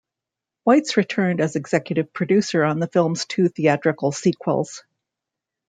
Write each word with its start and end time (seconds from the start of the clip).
Weitz 0.67 0.95
returned 0.97 1.39
as 1.41 1.55
executive 1.55 2.11
producer 2.11 2.63
on 2.63 2.79
the 2.79 2.87
film's 2.87 3.27
two 3.27 3.49
theatrical 3.49 4.11
sequels. 4.11 4.83